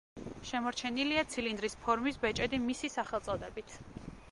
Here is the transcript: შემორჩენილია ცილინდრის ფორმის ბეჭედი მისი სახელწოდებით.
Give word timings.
შემორჩენილია 0.51 1.23
ცილინდრის 1.35 1.77
ფორმის 1.83 2.19
ბეჭედი 2.25 2.63
მისი 2.65 2.93
სახელწოდებით. 2.97 3.79